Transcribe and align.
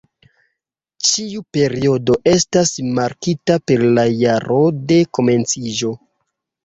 Ĉiu 1.09 1.43
periodo 1.57 2.15
estas 2.33 2.73
markita 3.01 3.59
per 3.73 3.87
la 3.99 4.07
jaro 4.25 4.59
de 4.93 4.99
komenciĝo. 5.19 5.93